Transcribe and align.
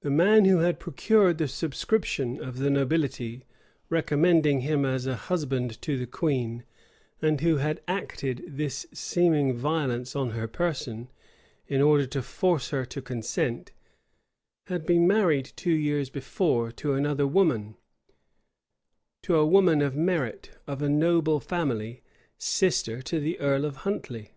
The 0.00 0.10
man 0.10 0.44
who 0.44 0.56
had 0.58 0.80
procured 0.80 1.38
the 1.38 1.46
subscription 1.46 2.42
of 2.42 2.58
the 2.58 2.68
nobility, 2.68 3.44
recommending 3.88 4.62
him 4.62 4.84
as 4.84 5.06
a 5.06 5.14
husband 5.14 5.80
to 5.82 5.96
the 5.96 6.04
queen, 6.08 6.64
and 7.22 7.40
who 7.40 7.58
had 7.58 7.80
acted 7.86 8.42
this 8.48 8.86
seeming 8.92 9.56
violence 9.56 10.16
on 10.16 10.30
her 10.30 10.48
person, 10.48 11.12
in 11.68 11.80
order 11.80 12.06
to 12.08 12.22
force 12.22 12.70
her 12.70 12.84
consent, 12.86 13.70
had 14.66 14.84
been 14.84 15.06
married 15.06 15.52
two 15.54 15.70
years 15.74 16.10
before 16.10 16.72
to 16.72 16.94
another 16.94 17.24
woman; 17.28 17.76
to 19.22 19.36
a 19.36 19.46
woman 19.46 19.80
of 19.80 19.94
merit, 19.94 20.50
of 20.66 20.82
a 20.82 20.88
noble 20.88 21.38
family, 21.38 22.02
sister 22.36 23.00
to 23.00 23.20
the 23.20 23.38
earl 23.38 23.64
of 23.64 23.76
Huntley. 23.76 24.32